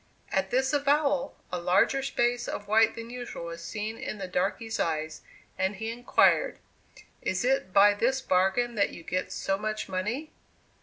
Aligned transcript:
At 0.31 0.49
this 0.49 0.73
avowal, 0.73 1.37
a 1.51 1.59
larger 1.59 2.01
space 2.01 2.47
of 2.47 2.67
white 2.67 2.95
than 2.95 3.11
usual 3.11 3.45
was 3.45 3.63
seen 3.63 3.99
in 3.99 4.17
the 4.17 4.27
darkey's 4.27 4.79
eyes, 4.79 5.21
and 5.59 5.75
he 5.75 5.91
inquired, 5.91 6.57
"Is 7.21 7.45
it 7.45 7.71
by 7.71 7.93
this 7.93 8.19
bargain 8.19 8.73
that 8.73 8.89
you 8.89 9.03
get 9.03 9.31
so 9.31 9.59
much 9.59 9.87
money?" 9.87 10.31